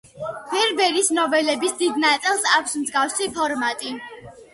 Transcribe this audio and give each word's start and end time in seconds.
ვერბერის 0.51 1.09
ნოველების 1.17 1.75
დიდ 1.81 1.99
ნაწილს 2.03 2.47
აქვს 2.53 2.73
მსგავსი 2.85 3.29
ფორმატი. 3.37 3.93